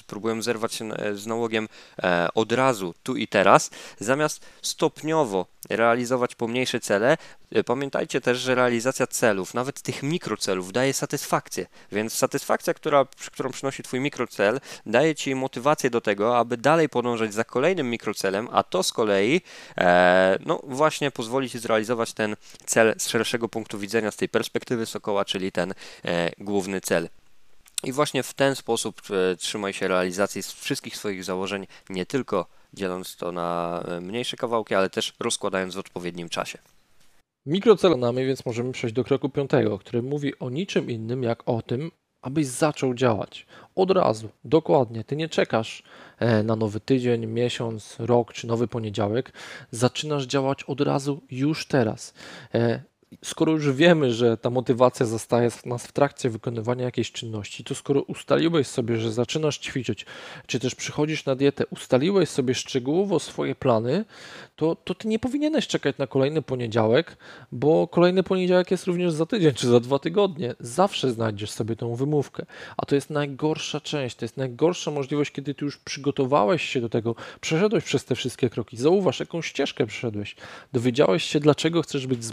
próbują 0.07 0.41
zerwać 0.41 0.73
się 0.73 0.89
z 1.13 1.27
nałogiem 1.27 1.67
od 2.35 2.51
razu, 2.51 2.93
tu 3.03 3.15
i 3.15 3.27
teraz 3.27 3.50
zamiast 3.99 4.45
stopniowo 4.61 5.45
realizować 5.69 6.35
pomniejsze 6.35 6.79
cele. 6.79 7.17
E, 7.51 7.63
pamiętajcie 7.63 8.21
też, 8.21 8.37
że 8.37 8.55
realizacja 8.55 9.07
celów, 9.07 9.53
nawet 9.53 9.81
tych 9.81 10.03
mikrocelów, 10.03 10.71
daje 10.71 10.93
satysfakcję. 10.93 11.65
Więc 11.91 12.13
satysfakcja, 12.13 12.73
która, 12.73 13.05
którą 13.31 13.51
przynosi 13.51 13.83
Twój 13.83 13.99
mikrocel, 13.99 14.59
daje 14.85 15.15
Ci 15.15 15.35
motywację 15.35 15.89
do 15.89 16.01
tego, 16.01 16.37
aby 16.37 16.57
dalej 16.57 16.89
podążać 16.89 17.33
za 17.33 17.43
kolejnym 17.43 17.89
mikrocelem, 17.89 18.47
a 18.51 18.63
to 18.63 18.83
z 18.83 18.91
kolei 18.91 19.41
e, 19.77 20.37
no 20.45 20.61
właśnie 20.63 21.11
pozwoli 21.11 21.49
Ci 21.49 21.59
zrealizować 21.59 22.13
ten 22.13 22.35
cel 22.65 22.95
z 22.97 23.07
szerszego 23.07 23.49
punktu 23.49 23.79
widzenia, 23.79 24.11
z 24.11 24.15
tej 24.15 24.29
perspektywy 24.29 24.85
Sokoła, 24.85 25.25
czyli 25.25 25.51
ten 25.51 25.73
e, 26.05 26.31
główny 26.37 26.81
cel. 26.81 27.09
I 27.83 27.91
właśnie 27.91 28.23
w 28.23 28.33
ten 28.33 28.55
sposób 28.55 29.01
e, 29.09 29.35
trzymaj 29.35 29.73
się 29.73 29.87
realizacji 29.87 30.41
wszystkich 30.43 30.97
swoich 30.97 31.23
założeń, 31.23 31.67
nie 31.89 32.05
tylko 32.05 32.45
dzieląc 32.73 33.15
to 33.15 33.31
na 33.31 33.81
e, 33.87 34.01
mniejsze 34.01 34.37
kawałki, 34.37 34.75
ale 34.75 34.89
też 34.89 35.13
rozkładając 35.19 35.75
w 35.75 35.79
odpowiednim 35.79 36.29
czasie. 36.29 36.57
Mikrocelonami, 37.45 38.25
więc 38.25 38.45
możemy 38.45 38.71
przejść 38.71 38.95
do 38.95 39.03
kroku 39.03 39.29
piątego, 39.29 39.79
który 39.79 40.01
mówi 40.01 40.39
o 40.39 40.49
niczym 40.49 40.89
innym 40.89 41.23
jak 41.23 41.49
o 41.49 41.61
tym, 41.61 41.91
abyś 42.21 42.47
zaczął 42.47 42.93
działać. 42.93 43.45
Od 43.75 43.91
razu, 43.91 44.29
dokładnie. 44.43 45.03
Ty 45.03 45.15
nie 45.15 45.29
czekasz 45.29 45.83
e, 46.19 46.43
na 46.43 46.55
nowy 46.55 46.79
tydzień, 46.79 47.25
miesiąc, 47.25 47.95
rok 47.99 48.33
czy 48.33 48.47
nowy 48.47 48.67
poniedziałek. 48.67 49.33
Zaczynasz 49.71 50.25
działać 50.25 50.63
od 50.63 50.81
razu, 50.81 51.21
już 51.31 51.65
teraz 51.65 52.13
skoro 53.23 53.51
już 53.51 53.71
wiemy, 53.71 54.13
że 54.13 54.37
ta 54.37 54.49
motywacja 54.49 55.05
zostaje 55.05 55.49
nas 55.65 55.87
w 55.87 55.91
trakcie 55.91 56.29
wykonywania 56.29 56.85
jakiejś 56.85 57.11
czynności, 57.11 57.63
to 57.63 57.75
skoro 57.75 58.01
ustaliłeś 58.01 58.67
sobie, 58.67 58.97
że 58.97 59.11
zaczynasz 59.11 59.57
ćwiczyć, 59.59 60.05
czy 60.47 60.59
też 60.59 60.75
przychodzisz 60.75 61.25
na 61.25 61.35
dietę, 61.35 61.65
ustaliłeś 61.65 62.29
sobie 62.29 62.55
szczegółowo 62.55 63.19
swoje 63.19 63.55
plany, 63.55 64.05
to, 64.55 64.75
to 64.75 64.95
ty 64.95 65.07
nie 65.07 65.19
powinieneś 65.19 65.67
czekać 65.67 65.97
na 65.97 66.07
kolejny 66.07 66.41
poniedziałek, 66.41 67.17
bo 67.51 67.87
kolejny 67.87 68.23
poniedziałek 68.23 68.71
jest 68.71 68.85
również 68.85 69.13
za 69.13 69.25
tydzień 69.25 69.53
czy 69.53 69.67
za 69.67 69.79
dwa 69.79 69.99
tygodnie. 69.99 70.55
Zawsze 70.59 71.11
znajdziesz 71.11 71.51
sobie 71.51 71.75
tą 71.75 71.95
wymówkę. 71.95 72.45
A 72.77 72.85
to 72.85 72.95
jest 72.95 73.09
najgorsza 73.09 73.81
część, 73.81 74.15
to 74.15 74.25
jest 74.25 74.37
najgorsza 74.37 74.91
możliwość, 74.91 75.31
kiedy 75.31 75.53
ty 75.53 75.65
już 75.65 75.77
przygotowałeś 75.77 76.61
się 76.61 76.81
do 76.81 76.89
tego, 76.89 77.15
przeszedłeś 77.41 77.83
przez 77.83 78.05
te 78.05 78.15
wszystkie 78.15 78.49
kroki. 78.49 78.77
Zauważ, 78.77 79.19
jaką 79.19 79.41
ścieżkę 79.41 79.85
przeszedłeś. 79.85 80.35
Dowiedziałeś 80.73 81.23
się, 81.23 81.39
dlaczego 81.39 81.81
chcesz 81.81 82.07
być 82.07 82.23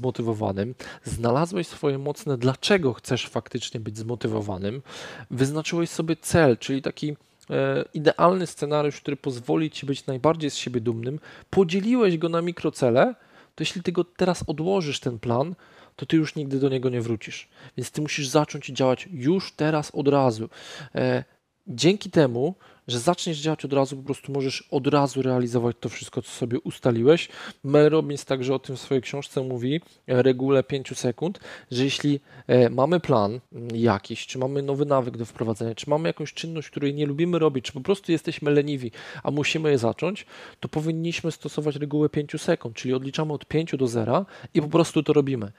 zmotywowanym, 0.69 0.75
znalazłeś 1.05 1.67
swoje 1.67 1.99
mocne, 1.99 2.39
dlaczego 2.39 2.93
chcesz 2.93 3.29
faktycznie 3.29 3.81
być 3.81 3.99
zmotywowanym, 3.99 4.83
wyznaczyłeś 5.31 5.91
sobie 5.91 6.17
cel, 6.17 6.59
czyli 6.59 6.83
taki 6.83 7.17
e, 7.51 7.85
idealny 7.95 8.47
scenariusz, 8.47 9.01
który 9.01 9.17
pozwoli 9.17 9.71
ci 9.71 9.87
być 9.87 10.07
najbardziej 10.07 10.51
z 10.51 10.57
siebie 10.57 10.81
dumnym, 10.81 11.21
podzieliłeś 11.51 12.19
go 12.19 12.29
na 12.29 12.43
mikrocele, 12.43 13.15
to 13.55 13.63
jeśli 13.63 13.83
ty 13.83 13.93
go 13.93 14.05
teraz 14.05 14.45
odłożysz, 14.47 15.01
ten 15.01 15.19
plan, 15.19 15.55
to 15.97 16.07
ty 16.07 16.17
już 16.17 16.35
nigdy 16.35 16.61
do 16.61 16.69
niego 16.69 16.89
nie 16.89 17.01
wrócisz. 17.01 17.49
Więc 17.77 17.91
ty 17.91 18.03
musisz 18.03 18.29
zacząć 18.29 18.67
działać 18.67 19.09
już 19.13 19.53
teraz, 19.53 19.91
od 19.95 20.09
razu. 20.09 20.49
E, 20.95 21.25
dzięki 21.67 22.11
temu 22.11 22.55
że 22.89 22.99
zaczniesz 22.99 23.39
działać 23.39 23.65
od 23.65 23.73
razu, 23.73 23.97
po 23.97 24.03
prostu 24.03 24.33
możesz 24.33 24.69
od 24.71 24.87
razu 24.87 25.23
realizować 25.23 25.77
to 25.81 25.89
wszystko, 25.89 26.23
co 26.23 26.31
sobie 26.31 26.61
ustaliłeś. 26.61 27.29
Mel 27.65 27.91
Robbins 27.91 28.25
także 28.25 28.55
o 28.55 28.59
tym 28.59 28.77
w 28.77 28.81
swojej 28.81 29.03
książce 29.03 29.43
mówi, 29.43 29.81
e, 30.07 30.23
regułę 30.23 30.63
5 30.63 30.99
sekund, 30.99 31.41
że 31.71 31.85
jeśli 31.85 32.21
e, 32.47 32.71
mamy 32.71 33.01
plan 33.01 33.41
mm, 33.53 33.69
jakiś, 33.77 34.27
czy 34.27 34.39
mamy 34.39 34.63
nowy 34.63 34.87
nawyk 34.87 35.17
do 35.17 35.25
wprowadzenia, 35.25 35.75
czy 35.75 35.91
mamy 35.91 36.09
jakąś 36.09 36.35
czynność, 36.35 36.71
której 36.71 36.95
nie 36.95 37.07
lubimy 37.07 37.39
robić, 37.39 37.65
czy 37.65 37.73
po 37.73 37.81
prostu 37.81 38.13
jesteśmy 38.13 38.51
leniwi, 38.51 38.91
a 39.23 39.31
musimy 39.31 39.71
je 39.71 39.79
zacząć, 39.79 40.27
to 40.61 40.69
powinniśmy 40.69 41.33
stosować 41.33 41.77
regułę 41.77 42.09
5 42.09 42.43
sekund, 42.43 42.77
czyli 42.77 42.95
odliczamy 42.95 43.33
od 43.33 43.47
5 43.47 43.77
do 43.77 43.87
0 43.87 44.27
i 44.55 44.63
po 44.63 44.69
prostu 44.69 45.03
to 45.03 45.13
robimy. 45.13 45.53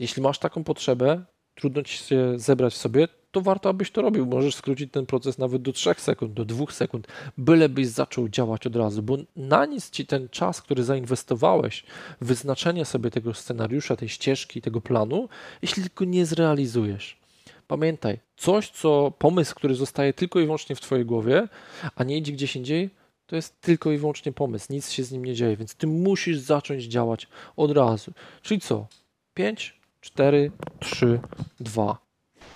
Jeśli 0.00 0.22
masz 0.22 0.38
taką 0.38 0.64
potrzebę, 0.64 1.24
trudno 1.58 1.82
ci 1.82 1.98
się 1.98 2.38
zebrać 2.38 2.74
w 2.74 2.76
sobie, 2.76 3.08
to 3.30 3.40
warto, 3.40 3.68
abyś 3.68 3.90
to 3.90 4.02
robił. 4.02 4.26
Możesz 4.26 4.54
skrócić 4.54 4.92
ten 4.92 5.06
proces 5.06 5.38
nawet 5.38 5.62
do 5.62 5.72
3 5.72 5.94
sekund, 5.96 6.32
do 6.32 6.44
2 6.44 6.66
sekund, 6.70 7.08
bylebyś 7.38 7.86
zaczął 7.86 8.28
działać 8.28 8.66
od 8.66 8.76
razu, 8.76 9.02
bo 9.02 9.16
na 9.36 9.66
nic 9.66 9.90
ci 9.90 10.06
ten 10.06 10.28
czas, 10.28 10.62
który 10.62 10.84
zainwestowałeś 10.84 11.84
w 12.20 12.26
wyznaczenie 12.26 12.84
sobie 12.84 13.10
tego 13.10 13.34
scenariusza, 13.34 13.96
tej 13.96 14.08
ścieżki, 14.08 14.62
tego 14.62 14.80
planu, 14.80 15.28
jeśli 15.62 15.82
tylko 15.82 16.04
nie 16.04 16.26
zrealizujesz. 16.26 17.18
Pamiętaj, 17.66 18.18
coś, 18.36 18.70
co 18.70 19.12
pomysł, 19.18 19.54
który 19.54 19.74
zostaje 19.74 20.12
tylko 20.12 20.40
i 20.40 20.44
wyłącznie 20.44 20.76
w 20.76 20.80
Twojej 20.80 21.04
głowie, 21.04 21.48
a 21.96 22.04
nie 22.04 22.16
idzie 22.16 22.32
gdzieś 22.32 22.56
indziej, 22.56 22.90
to 23.26 23.36
jest 23.36 23.60
tylko 23.60 23.92
i 23.92 23.98
wyłącznie 23.98 24.32
pomysł, 24.32 24.66
nic 24.70 24.90
się 24.90 25.04
z 25.04 25.12
nim 25.12 25.24
nie 25.24 25.34
dzieje, 25.34 25.56
więc 25.56 25.74
Ty 25.74 25.86
musisz 25.86 26.38
zacząć 26.38 26.84
działać 26.84 27.28
od 27.56 27.70
razu. 27.70 28.12
Czyli 28.42 28.60
co? 28.60 28.86
5, 29.34 29.77
4, 30.12 30.50
3, 30.80 31.20
2, 31.60 31.98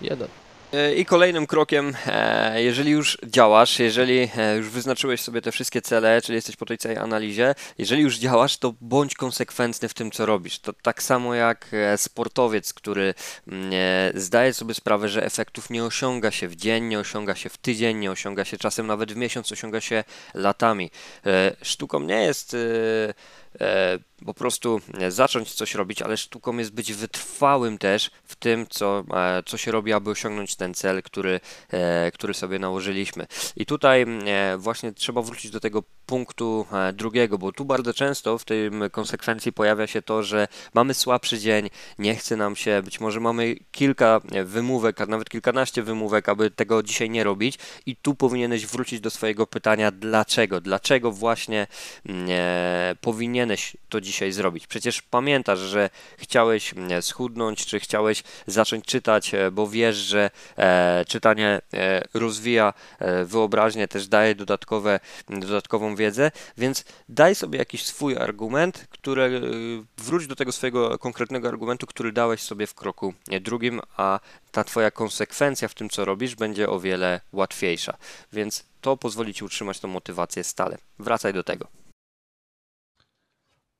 1. 0.01 0.27
I 0.97 1.05
kolejnym 1.05 1.47
krokiem, 1.47 1.93
e, 2.05 2.63
jeżeli 2.63 2.91
już 2.91 3.17
działasz, 3.23 3.79
jeżeli 3.79 4.29
e, 4.37 4.57
już 4.57 4.69
wyznaczyłeś 4.69 5.21
sobie 5.21 5.41
te 5.41 5.51
wszystkie 5.51 5.81
cele, 5.81 6.21
czyli 6.21 6.35
jesteś 6.35 6.55
po 6.55 6.65
tej 6.65 6.77
całej 6.77 6.97
analizie, 6.97 7.55
jeżeli 7.77 8.01
już 8.01 8.17
działasz, 8.17 8.57
to 8.57 8.73
bądź 8.81 9.15
konsekwentny 9.15 9.89
w 9.89 9.93
tym, 9.93 10.11
co 10.11 10.25
robisz. 10.25 10.59
To 10.59 10.73
tak 10.73 11.03
samo 11.03 11.35
jak 11.35 11.67
e, 11.71 11.97
sportowiec, 11.97 12.73
który 12.73 13.13
mm, 13.47 13.71
zdaje 14.15 14.53
sobie 14.53 14.73
sprawę, 14.73 15.09
że 15.09 15.25
efektów 15.25 15.69
nie 15.69 15.83
osiąga 15.83 16.31
się 16.31 16.47
w 16.47 16.55
dzień, 16.55 16.83
nie 16.83 16.99
osiąga 16.99 17.35
się 17.35 17.49
w 17.49 17.57
tydzień, 17.57 17.97
nie 17.97 18.11
osiąga 18.11 18.45
się 18.45 18.57
czasem 18.57 18.87
nawet 18.87 19.13
w 19.13 19.15
miesiąc, 19.15 19.51
osiąga 19.51 19.81
się 19.81 20.03
latami. 20.33 20.91
Sztuką 21.61 21.99
nie 21.99 22.21
jest 22.23 22.55
po 24.25 24.33
prostu 24.33 24.81
zacząć 25.09 25.53
coś 25.53 25.75
robić, 25.75 26.01
ale 26.01 26.17
sztuką 26.17 26.57
jest 26.57 26.71
być 26.73 26.93
wytrwałym 26.93 27.77
też 27.77 28.11
w 28.23 28.35
tym, 28.35 28.65
co, 28.69 29.03
e, 29.13 29.43
co 29.45 29.57
się 29.57 29.71
robi, 29.71 29.93
aby 29.93 30.09
osiągnąć 30.09 30.55
ten 30.55 30.73
cel, 30.73 31.03
który, 31.03 31.39
e, 31.71 32.11
który 32.11 32.33
sobie 32.33 32.59
nałożyliśmy. 32.59 33.25
I 33.55 33.65
tutaj 33.65 34.05
właśnie 34.57 34.91
trzeba 34.91 35.21
wrócić 35.21 35.51
do 35.51 35.59
tego 35.59 35.83
punktu 36.05 36.65
drugiego, 36.93 37.37
bo 37.37 37.51
tu 37.51 37.65
bardzo 37.65 37.93
często 37.93 38.37
w 38.37 38.45
tym 38.45 38.83
konsekwencji 38.91 39.53
pojawia 39.53 39.87
się 39.87 40.01
to, 40.01 40.23
że 40.23 40.47
mamy 40.73 40.93
słabszy 40.93 41.39
dzień, 41.39 41.69
nie 41.99 42.15
chce 42.15 42.35
nam 42.35 42.55
się, 42.55 42.81
być 42.85 42.99
może 42.99 43.19
mamy 43.19 43.55
kilka 43.71 44.21
wymówek, 44.45 45.01
a 45.01 45.05
nawet 45.05 45.29
kilkanaście 45.29 45.83
wymówek, 45.83 46.29
aby 46.29 46.51
tego 46.51 46.83
dzisiaj 46.83 47.09
nie 47.09 47.23
robić 47.23 47.59
i 47.85 47.95
tu 47.95 48.15
powinieneś 48.15 48.65
wrócić 48.65 48.99
do 48.99 49.09
swojego 49.09 49.47
pytania 49.47 49.91
dlaczego, 49.91 50.61
dlaczego 50.61 51.11
właśnie 51.11 51.67
powinien 53.01 53.42
powinieneś 53.43 53.77
to 53.89 54.01
dzisiaj 54.01 54.31
zrobić. 54.31 54.67
Przecież 54.67 55.01
pamiętasz, 55.01 55.59
że 55.59 55.89
chciałeś 56.17 56.73
mm, 56.73 57.01
schudnąć, 57.01 57.65
czy 57.65 57.79
chciałeś 57.79 58.23
zacząć 58.47 58.85
czytać, 58.85 59.33
e, 59.33 59.51
bo 59.51 59.67
wiesz, 59.67 59.95
że 59.95 60.31
e, 60.57 61.05
czytanie 61.07 61.61
e, 61.73 62.03
rozwija 62.13 62.73
wyobraźnię, 63.25 63.87
też 63.87 64.07
daje 64.07 64.35
dodatkowe, 64.35 64.99
dodatkową 65.29 65.95
wiedzę, 65.95 66.31
więc 66.57 66.85
daj 67.09 67.35
sobie 67.35 67.59
jakiś 67.59 67.85
swój 67.85 68.17
argument, 68.17 68.87
który 68.89 69.41
wróć 69.97 70.27
do 70.27 70.35
tego 70.35 70.51
swojego 70.51 70.99
konkretnego 70.99 71.47
argumentu, 71.47 71.87
który 71.87 72.11
dałeś 72.11 72.41
sobie 72.41 72.67
w 72.67 72.73
kroku 72.73 73.13
drugim, 73.41 73.81
a 73.97 74.19
ta 74.51 74.63
twoja 74.63 74.91
konsekwencja 74.91 75.67
w 75.67 75.73
tym, 75.73 75.89
co 75.89 76.05
robisz, 76.05 76.35
będzie 76.35 76.69
o 76.69 76.79
wiele 76.79 77.21
łatwiejsza. 77.33 77.97
Więc 78.33 78.63
to 78.81 78.97
pozwoli 78.97 79.33
ci 79.33 79.43
utrzymać 79.43 79.79
tą 79.79 79.87
motywację 79.87 80.43
stale. 80.43 80.77
Wracaj 80.99 81.33
do 81.33 81.43
tego. 81.43 81.82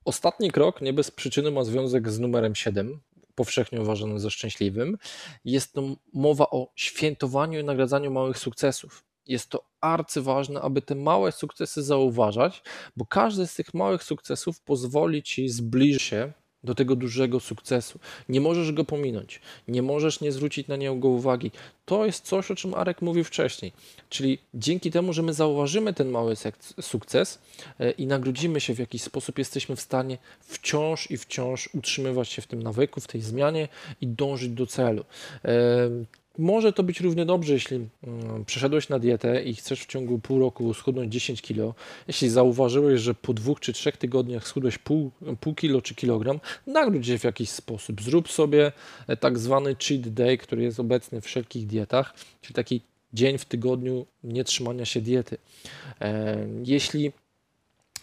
Ostatni 0.04 0.50
krok 0.50 0.80
nie 0.80 0.92
bez 0.92 1.10
przyczyny 1.10 1.50
ma 1.50 1.64
związek 1.64 2.10
z 2.10 2.20
numerem 2.20 2.54
7, 2.54 3.00
powszechnie 3.34 3.80
uważanym 3.80 4.20
za 4.20 4.30
szczęśliwym. 4.30 4.98
Jest 5.44 5.72
to 5.72 5.82
mowa 6.12 6.50
o 6.50 6.72
świętowaniu 6.76 7.60
i 7.60 7.64
nagradzaniu 7.64 8.10
małych 8.10 8.38
sukcesów. 8.38 9.04
Jest 9.26 9.48
to 9.48 9.64
arcyważne, 9.80 10.60
aby 10.60 10.82
te 10.82 10.94
małe 10.94 11.32
sukcesy 11.32 11.82
zauważać, 11.82 12.62
bo 12.96 13.06
każdy 13.06 13.46
z 13.46 13.54
tych 13.54 13.74
małych 13.74 14.02
sukcesów 14.02 14.60
pozwoli 14.60 15.22
ci 15.22 15.48
zbliżyć 15.48 16.02
się 16.02 16.32
do 16.64 16.74
tego 16.74 16.96
dużego 16.96 17.40
sukcesu. 17.40 17.98
Nie 18.28 18.40
możesz 18.40 18.72
go 18.72 18.84
pominąć, 18.84 19.40
nie 19.68 19.82
możesz 19.82 20.20
nie 20.20 20.32
zwrócić 20.32 20.68
na 20.68 20.76
niego 20.76 21.08
uwagi. 21.08 21.50
To 21.84 22.06
jest 22.06 22.24
coś, 22.24 22.50
o 22.50 22.56
czym 22.56 22.74
Arek 22.74 23.02
mówił 23.02 23.24
wcześniej. 23.24 23.72
Czyli 24.08 24.38
dzięki 24.54 24.90
temu, 24.90 25.12
że 25.12 25.22
my 25.22 25.34
zauważymy 25.34 25.94
ten 25.94 26.08
mały 26.08 26.34
sukces 26.80 27.38
e, 27.78 27.90
i 27.90 28.06
nagrodzimy 28.06 28.60
się 28.60 28.74
w 28.74 28.78
jakiś 28.78 29.02
sposób, 29.02 29.38
jesteśmy 29.38 29.76
w 29.76 29.80
stanie 29.80 30.18
wciąż 30.40 31.10
i 31.10 31.16
wciąż 31.16 31.68
utrzymywać 31.74 32.28
się 32.28 32.42
w 32.42 32.46
tym 32.46 32.62
nawyku, 32.62 33.00
w 33.00 33.06
tej 33.06 33.20
zmianie 33.20 33.68
i 34.00 34.06
dążyć 34.06 34.50
do 34.50 34.66
celu. 34.66 35.04
Może 36.38 36.72
to 36.72 36.82
być 36.82 37.00
równie 37.00 37.26
dobrze, 37.26 37.52
jeśli 37.52 37.76
mm, 37.76 38.44
przeszedłeś 38.44 38.88
na 38.88 38.98
dietę 38.98 39.42
i 39.42 39.54
chcesz 39.54 39.80
w 39.80 39.86
ciągu 39.86 40.18
pół 40.18 40.40
roku 40.40 40.74
schudnąć 40.74 41.12
10 41.12 41.42
kg. 41.42 41.74
Jeśli 42.08 42.28
zauważyłeś, 42.28 43.00
że 43.00 43.14
po 43.14 43.34
dwóch 43.34 43.60
czy 43.60 43.72
trzech 43.72 43.96
tygodniach 43.96 44.48
schudłeś 44.48 44.78
pół, 44.78 45.10
pół 45.40 45.54
kilo 45.54 45.82
czy 45.82 45.94
kilogram, 45.94 46.40
nagródź 46.66 47.06
się 47.06 47.18
w 47.18 47.24
jakiś 47.24 47.50
sposób. 47.50 48.02
Zrób 48.02 48.30
sobie 48.30 48.72
e, 49.06 49.16
tak 49.16 49.38
zwany 49.38 49.76
cheat 49.76 50.08
day, 50.08 50.38
który 50.38 50.62
jest 50.62 50.80
obecny 50.80 51.20
w 51.20 51.24
wszelkich 51.24 51.66
dietach, 51.66 52.14
czyli 52.40 52.54
taki 52.54 52.80
dzień 53.12 53.38
w 53.38 53.44
tygodniu 53.44 54.06
nietrzymania 54.24 54.84
się 54.84 55.00
diety. 55.00 55.36
E, 56.00 56.36
jeśli 56.64 57.12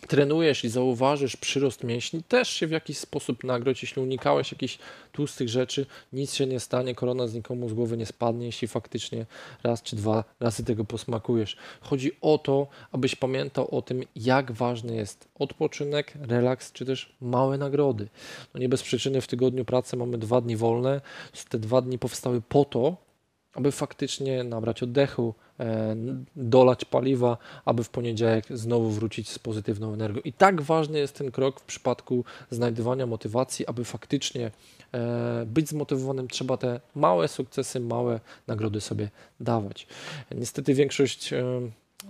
trenujesz 0.07 0.63
i 0.63 0.69
zauważysz 0.69 1.37
przyrost 1.37 1.83
mięśni, 1.83 2.23
też 2.23 2.49
się 2.49 2.67
w 2.67 2.71
jakiś 2.71 2.97
sposób 2.97 3.43
nagrodź. 3.43 3.81
Jeśli 3.81 4.01
unikałeś 4.01 4.51
jakichś 4.51 4.77
tłustych 5.11 5.49
rzeczy, 5.49 5.85
nic 6.13 6.33
się 6.33 6.45
nie 6.45 6.59
stanie, 6.59 6.95
korona 6.95 7.27
z 7.27 7.33
nikomu 7.33 7.69
z 7.69 7.73
głowy 7.73 7.97
nie 7.97 8.05
spadnie, 8.05 8.45
jeśli 8.45 8.67
faktycznie 8.67 9.25
raz 9.63 9.83
czy 9.83 9.95
dwa 9.95 10.23
razy 10.39 10.63
tego 10.63 10.85
posmakujesz. 10.85 11.57
Chodzi 11.81 12.11
o 12.21 12.37
to, 12.37 12.67
abyś 12.91 13.15
pamiętał 13.15 13.75
o 13.75 13.81
tym, 13.81 14.03
jak 14.15 14.51
ważny 14.51 14.95
jest 14.95 15.27
odpoczynek, 15.39 16.13
relaks, 16.21 16.71
czy 16.71 16.85
też 16.85 17.15
małe 17.21 17.57
nagrody. 17.57 18.07
No 18.53 18.59
nie 18.59 18.69
bez 18.69 18.83
przyczyny 18.83 19.21
w 19.21 19.27
tygodniu 19.27 19.65
pracy 19.65 19.97
mamy 19.97 20.17
dwa 20.17 20.41
dni 20.41 20.57
wolne. 20.57 21.01
Te 21.49 21.59
dwa 21.59 21.81
dni 21.81 21.99
powstały 21.99 22.41
po 22.41 22.65
to, 22.65 23.10
aby 23.53 23.71
faktycznie 23.71 24.43
nabrać 24.43 24.83
oddechu, 24.83 25.33
e, 25.59 25.95
dolać 26.35 26.85
paliwa, 26.85 27.37
aby 27.65 27.83
w 27.83 27.89
poniedziałek 27.89 28.45
znowu 28.49 28.89
wrócić 28.89 29.29
z 29.29 29.39
pozytywną 29.39 29.93
energią. 29.93 30.21
I 30.23 30.33
tak 30.33 30.61
ważny 30.61 30.99
jest 30.99 31.15
ten 31.15 31.31
krok 31.31 31.59
w 31.59 31.63
przypadku 31.63 32.23
znajdywania 32.49 33.05
motywacji, 33.05 33.67
aby 33.67 33.85
faktycznie 33.85 34.51
e, 34.93 35.43
być 35.45 35.69
zmotywowanym, 35.69 36.27
trzeba 36.27 36.57
te 36.57 36.79
małe 36.95 37.27
sukcesy, 37.27 37.79
małe 37.79 38.19
nagrody 38.47 38.81
sobie 38.81 39.09
dawać. 39.39 39.87
Niestety 40.35 40.73
większość 40.73 41.33
e, 41.33 41.43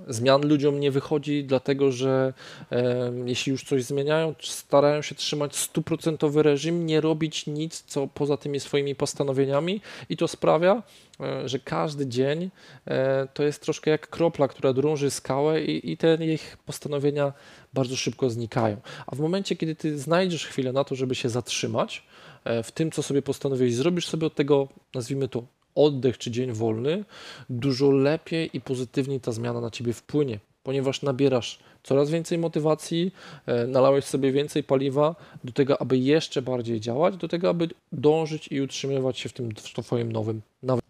zmian 0.08 0.48
ludziom 0.48 0.80
nie 0.80 0.92
wychodzi, 0.92 1.44
dlatego 1.44 1.92
że 1.92 2.34
e, 2.72 3.12
jeśli 3.26 3.52
już 3.52 3.64
coś 3.64 3.84
zmieniają, 3.84 4.36
starają 4.42 5.02
się 5.02 5.16
trzymać 5.16 5.56
stuprocentowy 5.56 6.44
reżim, 6.44 6.86
nie 6.86 7.02
robić 7.02 7.48
nic, 7.48 7.84
co 7.88 8.08
poza 8.08 8.38
tymi 8.38 8.60
swoimi 8.60 8.96
postanowieniami 8.96 9.82
i 10.10 10.18
to 10.18 10.28
sprawia, 10.28 10.84
e, 11.20 11.50
że 11.50 11.60
każdy 11.60 12.08
dzień 12.08 12.50
e, 12.88 13.28
to 13.34 13.44
jest 13.44 13.62
troszkę 13.62 13.92
jak 13.92 14.10
kropla, 14.10 14.48
która 14.48 14.74
drąży 14.74 15.12
skałę 15.12 15.62
i, 15.64 15.92
i 15.92 15.98
te 15.98 16.26
ich 16.26 16.58
postanowienia 16.66 17.34
bardzo 17.74 17.96
szybko 17.96 18.30
znikają. 18.30 18.78
A 19.08 19.16
w 19.16 19.20
momencie, 19.20 19.56
kiedy 19.56 19.76
ty 19.76 20.00
znajdziesz 20.00 20.46
chwilę 20.46 20.74
na 20.74 20.84
to, 20.84 20.96
żeby 20.96 21.16
się 21.16 21.30
zatrzymać 21.30 22.04
e, 22.44 22.64
w 22.64 22.72
tym, 22.72 22.92
co 22.92 23.04
sobie 23.04 23.22
postanowiłeś, 23.22 23.76
zrobisz 23.76 24.08
sobie 24.08 24.28
od 24.28 24.36
tego, 24.36 24.68
nazwijmy 24.94 25.28
to, 25.28 25.44
oddech 25.76 26.18
czy 26.18 26.32
dzień 26.32 26.52
wolny, 26.52 27.06
dużo 27.50 27.92
lepiej 27.92 28.50
i 28.54 28.62
pozytywniej 28.62 29.20
ta 29.20 29.32
zmiana 29.32 29.62
na 29.62 29.70
ciebie 29.70 29.94
wpłynie, 29.94 30.40
ponieważ 30.64 31.02
nabierasz 31.02 31.60
coraz 31.84 32.10
więcej 32.10 32.38
motywacji, 32.38 33.12
e, 33.46 33.68
nalałeś 33.68 34.06
sobie 34.06 34.32
więcej 34.32 34.64
paliwa 34.64 35.16
do 35.44 35.52
tego, 35.52 35.82
aby 35.82 35.98
jeszcze 35.98 36.42
bardziej 36.42 36.80
działać, 36.80 37.18
do 37.18 37.28
tego, 37.28 37.50
aby 37.50 37.70
dążyć 37.92 38.48
i 38.48 38.62
utrzymywać 38.62 39.20
się 39.20 39.30
w 39.30 39.34
tym 39.34 39.50
w 39.56 39.84
Twoim 39.84 40.12
nowym 40.12 40.42
nawyku. 40.64 40.88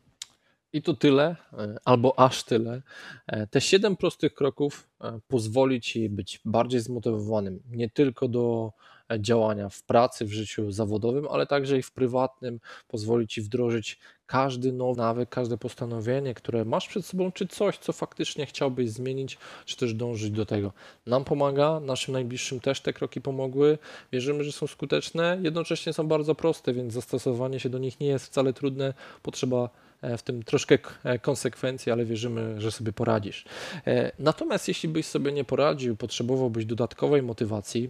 I 0.74 0.82
to 0.82 0.94
tyle, 0.94 1.36
e, 1.54 1.78
albo 1.86 2.20
aż 2.20 2.44
tyle. 2.44 2.82
E, 3.28 3.48
te 3.48 3.62
siedem 3.62 3.98
prostych 3.98 4.34
kroków 4.34 4.88
pozwoli 5.28 5.82
Ci 5.82 6.10
być 6.10 6.42
bardziej 6.46 6.80
zmotywowanym 6.80 7.60
nie 7.72 7.90
tylko 7.90 8.28
do 8.28 8.72
działania 9.20 9.70
w 9.70 9.84
pracy, 9.84 10.26
w 10.26 10.34
życiu 10.34 10.72
zawodowym, 10.72 11.28
ale 11.32 11.48
także 11.48 11.78
i 11.78 11.82
w 11.82 11.92
prywatnym. 11.92 12.60
Pozwoli 12.88 13.28
Ci 13.28 13.42
wdrożyć 13.42 14.00
każdy 14.26 14.72
nowy 14.72 15.02
nawyk, 15.02 15.30
każde 15.30 15.58
postanowienie, 15.58 16.34
które 16.34 16.66
masz 16.66 16.88
przed 16.88 17.06
sobą, 17.06 17.32
czy 17.32 17.48
coś, 17.48 17.78
co 17.78 17.94
faktycznie 17.94 18.46
chciałbyś 18.46 18.90
zmienić, 18.90 19.38
czy 19.66 19.78
też 19.78 19.94
dążyć 19.94 20.32
do 20.32 20.46
tego. 20.46 20.74
Nam 21.06 21.24
pomaga, 21.24 21.80
naszym 21.80 22.14
najbliższym 22.14 22.60
też 22.60 22.82
te 22.82 22.94
kroki 22.94 23.22
pomogły. 23.22 23.78
Wierzymy, 24.12 24.44
że 24.44 24.52
są 24.52 24.68
skuteczne, 24.68 25.40
jednocześnie 25.42 25.94
są 25.94 26.08
bardzo 26.08 26.36
proste, 26.36 26.74
więc 26.74 26.94
zastosowanie 26.94 27.60
się 27.60 27.70
do 27.70 27.78
nich 27.78 28.00
nie 28.00 28.08
jest 28.08 28.26
wcale 28.26 28.54
trudne. 28.54 28.94
Potrzeba 29.22 29.70
w 30.02 30.22
tym 30.22 30.44
troszkę 30.44 30.78
e, 31.04 31.20
konsekwencji, 31.20 31.92
ale 31.92 32.06
wierzymy, 32.06 32.62
że 32.62 32.72
sobie 32.72 32.94
poradzisz. 32.94 33.46
E, 33.88 34.12
natomiast 34.20 34.68
jeśli 34.68 34.90
byś 34.90 35.06
sobie 35.06 35.32
nie 35.32 35.44
poradził, 35.44 35.96
potrzebowałbyś 35.96 36.66
dodatkowej 36.66 37.22
motywacji, 37.22 37.90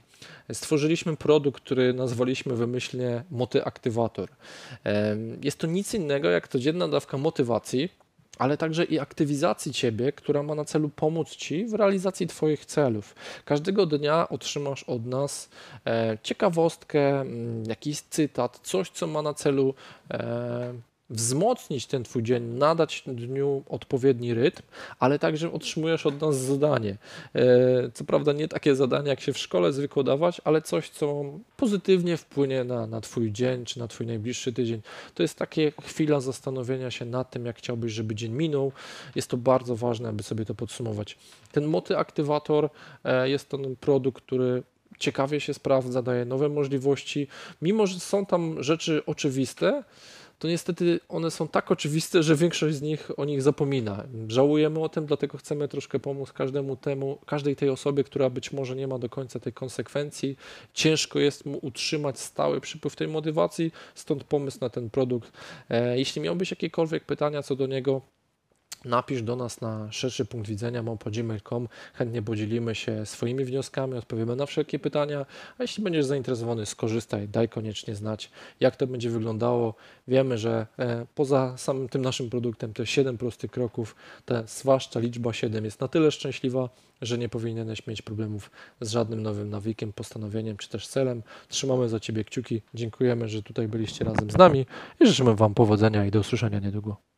stworzyliśmy 0.54 1.18
produkt, 1.18 1.64
który 1.64 1.94
nazwaliśmy 1.94 2.56
wymyślnie 2.56 3.24
Motyaktywator. 3.32 4.30
Jest 5.44 5.58
to 5.58 5.68
nic 5.68 5.94
innego 5.94 6.30
jak 6.30 6.48
codzienna 6.48 6.88
dawka 6.88 7.18
motywacji, 7.18 7.90
ale 8.38 8.58
także 8.58 8.84
i 8.84 9.00
aktywizacji 9.00 9.74
Ciebie, 9.74 10.12
która 10.12 10.44
ma 10.44 10.56
na 10.56 10.66
celu 10.66 10.90
pomóc 10.90 11.30
Ci 11.30 11.66
w 11.66 11.74
realizacji 11.74 12.28
Twoich 12.28 12.66
celów. 12.66 13.16
Każdego 13.46 13.86
dnia 13.86 14.30
otrzymasz 14.30 14.84
od 14.84 15.06
nas 15.06 15.50
ciekawostkę, 16.24 17.26
jakiś 17.68 18.02
cytat, 18.02 18.60
coś, 18.64 18.90
co 18.90 19.08
ma 19.08 19.22
na 19.22 19.34
celu 19.34 19.74
wzmocnić 21.12 21.86
ten 21.86 22.04
Twój 22.04 22.24
dzień, 22.24 22.44
nadać 22.44 23.04
dniu 23.08 23.64
odpowiedni 23.70 24.34
rytm, 24.34 24.62
ale 25.00 25.20
także 25.20 25.52
otrzymujesz 25.52 26.06
od 26.06 26.22
nas 26.22 26.38
zadanie. 26.38 26.98
E, 27.36 27.46
co 27.94 28.04
prawda 28.04 28.34
nie 28.34 28.48
takie 28.48 28.76
zadanie, 28.76 29.10
jak 29.10 29.22
się 29.22 29.34
w 29.34 29.38
szkole 29.38 29.74
zwykło 29.74 30.04
dawać, 30.04 30.42
ale 30.44 30.62
coś, 30.62 30.90
co 30.90 31.24
pozytywnie 31.58 32.18
wpłynie 32.18 32.64
na, 32.64 32.88
na 32.88 33.02
Twój 33.02 33.32
dzień, 33.32 33.66
czy 33.66 33.80
na 33.80 33.88
Twój 33.88 34.08
najbliższy 34.08 34.54
tydzień. 34.54 34.82
To 35.16 35.24
jest 35.24 35.38
takie 35.38 35.72
chwila 35.82 36.20
zastanowienia 36.20 36.92
się 36.92 37.06
nad 37.06 37.32
tym, 37.32 37.46
jak 37.46 37.58
chciałbyś, 37.58 37.94
żeby 37.94 38.16
dzień 38.16 38.32
minął. 38.32 38.72
Jest 39.16 39.28
to 39.28 39.38
bardzo 39.38 39.76
ważne, 39.76 40.10
aby 40.10 40.24
sobie 40.24 40.46
to 40.46 40.56
podsumować. 40.56 41.18
Ten 41.52 41.66
moty 41.66 41.98
aktywator 41.98 42.70
e, 43.04 43.30
jest 43.30 43.50
to 43.50 43.58
produkt, 43.80 44.24
który 44.24 44.64
ciekawie 45.00 45.40
się 45.40 45.54
sprawdza, 45.54 46.02
daje 46.02 46.26
nowe 46.26 46.50
możliwości, 46.50 47.28
mimo 47.62 47.88
że 47.88 48.00
są 48.00 48.26
tam 48.26 48.64
rzeczy 48.64 49.02
oczywiste, 49.06 49.84
to 50.42 50.48
niestety 50.48 51.00
one 51.10 51.32
są 51.32 51.48
tak 51.48 51.72
oczywiste, 51.72 52.24
że 52.24 52.36
większość 52.36 52.76
z 52.76 52.82
nich 52.82 53.20
o 53.20 53.26
nich 53.26 53.42
zapomina. 53.42 54.04
Żałujemy 54.28 54.80
o 54.80 54.90
tym, 54.90 55.06
dlatego 55.06 55.38
chcemy 55.38 55.68
troszkę 55.68 56.00
pomóc 56.00 56.32
każdemu 56.32 56.76
temu, 56.76 57.18
każdej 57.26 57.56
tej 57.56 57.70
osobie, 57.70 58.04
która 58.04 58.30
być 58.30 58.52
może 58.52 58.76
nie 58.76 58.88
ma 58.88 59.00
do 59.00 59.10
końca 59.10 59.40
tej 59.40 59.54
konsekwencji. 59.54 60.38
Ciężko 60.74 61.20
jest 61.20 61.46
mu 61.46 61.60
utrzymać 61.62 62.20
stały 62.20 62.62
przypływ 62.62 62.96
tej 62.96 63.08
motywacji, 63.08 63.72
stąd 63.96 64.24
pomysł 64.24 64.58
na 64.62 64.70
ten 64.70 64.90
produkt. 64.90 65.32
E, 65.70 65.98
jeśli 65.98 66.22
miałbyś 66.22 66.52
jakiekolwiek 66.52 67.06
pytania 67.06 67.44
co 67.44 67.56
do 67.56 67.68
niego, 67.68 68.02
Napisz 68.86 69.22
do 69.22 69.36
nas 69.36 69.62
na 69.62 69.92
szerszy 69.92 70.26
punkt 70.26 70.50
widzenia 70.50 70.84
małpa.gmail.com. 70.84 71.68
Chętnie 71.94 72.22
podzielimy 72.22 72.76
się 72.76 73.06
swoimi 73.06 73.46
wnioskami, 73.46 73.94
odpowiemy 73.94 74.36
na 74.36 74.46
wszelkie 74.46 74.80
pytania. 74.80 75.26
A 75.58 75.64
jeśli 75.64 75.84
będziesz 75.84 76.06
zainteresowany, 76.06 76.66
skorzystaj, 76.66 77.28
daj 77.28 77.50
koniecznie 77.50 77.96
znać, 77.96 78.32
jak 78.60 78.76
to 78.76 78.88
będzie 78.88 79.10
wyglądało. 79.10 79.76
Wiemy, 80.08 80.38
że 80.38 80.68
e, 80.80 81.06
poza 81.16 81.58
samym 81.58 81.90
tym 81.90 82.02
naszym 82.02 82.30
produktem, 82.30 82.74
te 82.74 82.86
7 82.86 83.18
prostych 83.18 83.52
kroków, 83.52 83.96
ta 84.26 84.44
zwłaszcza 84.48 85.00
liczba 85.00 85.34
7 85.34 85.66
jest 85.66 85.82
na 85.82 85.88
tyle 85.88 86.12
szczęśliwa, 86.12 86.70
że 87.02 87.18
nie 87.18 87.30
powinieneś 87.30 87.88
mieć 87.88 88.02
problemów 88.02 88.52
z 88.82 88.92
żadnym 88.92 89.24
nowym 89.24 89.50
nawykiem, 89.50 89.94
postanowieniem 89.94 90.58
czy 90.58 90.70
też 90.70 90.88
celem. 90.88 91.24
Trzymamy 91.48 91.90
za 91.90 92.00
Ciebie 92.00 92.24
kciuki. 92.24 92.62
Dziękujemy, 92.74 93.30
że 93.30 93.44
tutaj 93.44 93.68
byliście 93.68 94.06
razem 94.06 94.32
z 94.32 94.38
nami 94.38 94.66
i 95.00 95.08
życzymy 95.08 95.36
Wam 95.36 95.54
powodzenia 95.54 96.06
i 96.06 96.12
do 96.12 96.20
usłyszenia 96.20 96.60
niedługo. 96.60 97.11